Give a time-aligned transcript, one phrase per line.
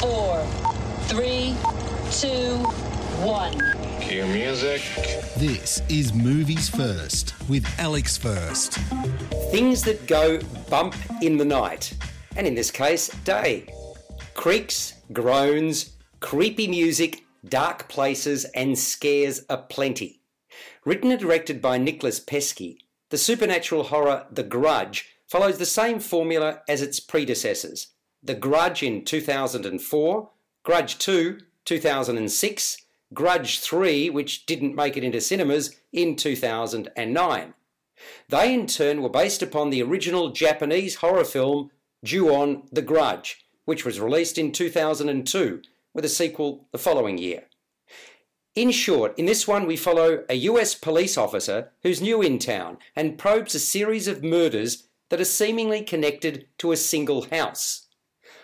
[0.00, 0.42] four,
[1.08, 1.54] three,
[2.10, 2.56] two,
[3.22, 3.52] one.
[4.00, 4.80] Cue music.
[5.36, 8.78] This is Movies First with Alex First.
[9.50, 10.40] Things that go
[10.70, 11.92] bump in the night,
[12.34, 13.70] and in this case, day.
[14.32, 20.22] Creaks, groans, creepy music, dark places, and scares aplenty.
[20.86, 22.78] Written and directed by Nicolas Pesce,
[23.10, 27.88] the supernatural horror The Grudge follows the same formula as its predecessors.
[28.22, 30.30] The Grudge in 2004,
[30.62, 32.76] Grudge 2, 2006,
[33.14, 37.54] Grudge 3, which didn't make it into cinemas, in 2009.
[38.28, 41.70] They in turn were based upon the original Japanese horror film
[42.04, 45.62] Ju-on The Grudge, which was released in 2002,
[45.94, 47.44] with a sequel the following year.
[48.54, 52.78] In short, in this one we follow a US police officer who's new in town
[52.94, 57.86] and probes a series of murders that are seemingly connected to a single house.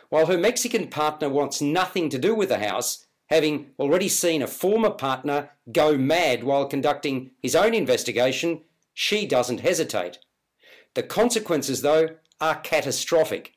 [0.08, 4.46] While her Mexican partner wants nothing to do with the house, having already seen a
[4.46, 8.62] former partner go mad while conducting his own investigation,
[8.94, 10.18] she doesn't hesitate.
[10.94, 13.52] The consequences, though, are catastrophic.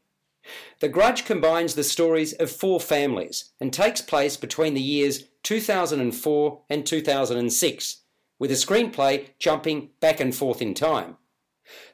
[0.79, 6.61] The Grudge combines the stories of four families and takes place between the years 2004
[6.69, 7.97] and 2006,
[8.39, 11.17] with a screenplay jumping back and forth in time.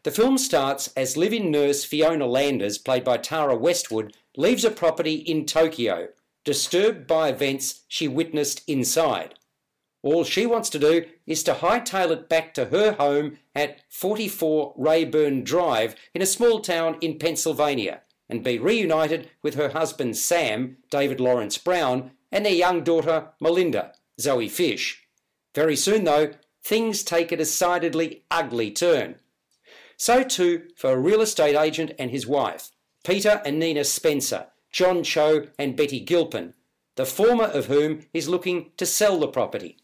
[0.04, 4.72] The film starts as live in nurse Fiona Landers, played by Tara Westwood, leaves a
[4.72, 6.10] property in Tokyo,
[6.44, 9.36] disturbed by events she witnessed inside.
[10.04, 14.76] All she wants to do is to hightail it back to her home at 44
[14.78, 20.78] Reyburn Drive in a small town in Pennsylvania and be reunited with her husband Sam,
[20.92, 25.08] David Lawrence Brown, and their young daughter Melinda, Zoe Fish.
[25.56, 26.34] Very soon, though,
[26.64, 29.16] things take a decidedly ugly turn.
[29.98, 32.70] So too for a real estate agent and his wife,
[33.06, 36.56] Peter and Nina Spencer, John Cho and Betty Gilpin,
[36.96, 39.78] the former of whom is looking to sell the property.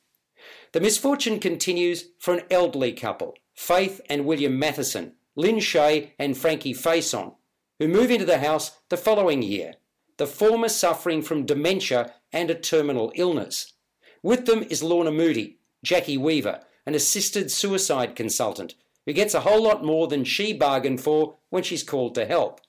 [0.72, 6.74] The misfortune continues for an elderly couple, Faith and William Matheson, Lin Shaye and Frankie
[6.74, 7.36] Faison,
[7.78, 9.76] who move into the house the following year,
[10.18, 13.74] the former suffering from dementia and a terminal illness.
[14.24, 18.74] With them is Lorna Moody, Jacki Weaver, an assisted suicide consultant
[19.06, 22.62] who gets a whole lot more than she bargained for when she's called to help.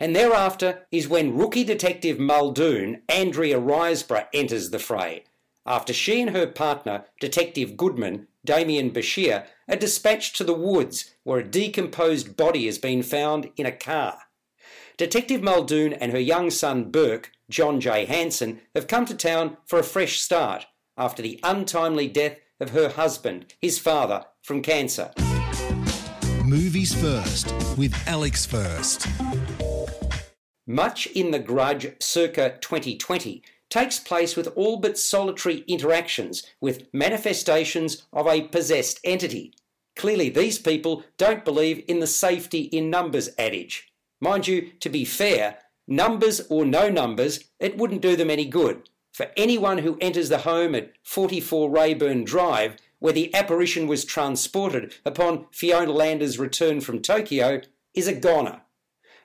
[0.00, 5.24] And thereafter is when rookie detective Muldoon, Andrea Riseborough, enters the fray,
[5.68, 11.40] after she and her partner, Detective Goodman, Demián Bichir, are dispatched to the woods where
[11.40, 14.18] a decomposed body has been found in a car.
[14.96, 18.06] Detective Muldoon and her young son Burke, John J.
[18.06, 20.66] Hansen, have come to town for a fresh start
[20.96, 25.12] after the untimely death of her husband, his father, from cancer.
[26.44, 29.06] Movies First with Alex First.
[30.70, 38.02] Much in The Grudge circa 2020 takes place with all but solitary interactions with manifestations
[38.12, 39.54] of a possessed entity.
[39.96, 43.90] Clearly, these people don't believe in the safety in numbers adage.
[44.20, 48.90] Mind you, to be fair, numbers or no numbers, it wouldn't do them any good.
[49.14, 54.96] For anyone who enters the home at 44 Reyburn Drive, where the apparition was transported
[55.06, 57.62] upon Fiona Landers' return from Tokyo,
[57.94, 58.60] is a goner.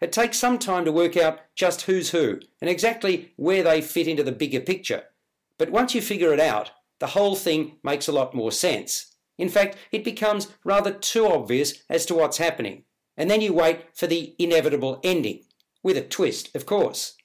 [0.03, 4.05] It takes some time to work out just who's who and exactly where they fit
[4.05, 5.03] into the bigger picture.
[5.57, 9.15] But once you figure it out, the whole thing makes a lot more sense.
[9.37, 12.83] In fact, it becomes rather too obvious as to what's happening.
[13.15, 15.43] And then you wait for the inevitable ending,
[15.83, 17.15] with a twist, of course.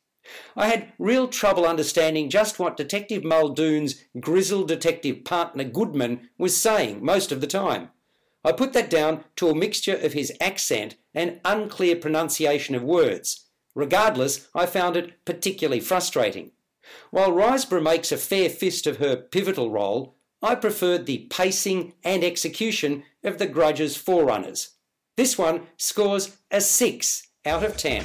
[0.54, 7.04] I had real trouble understanding just what Detective Muldoon's grizzled detective partner Goodman was saying
[7.04, 7.88] most of the time.
[8.44, 13.46] I put that down to a mixture of his accent and unclear pronunciation of words.
[13.74, 16.52] Regardless, I found it particularly frustrating.
[17.10, 22.22] While Riseborough makes a fair fist of her pivotal role, I preferred the pacing and
[22.22, 24.70] execution of the Grudge's forerunners.
[25.16, 28.04] This one scores a 6 out of 10.